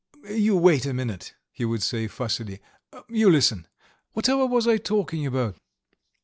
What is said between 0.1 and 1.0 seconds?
"You wait a